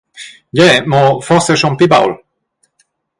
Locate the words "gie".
0.59-0.69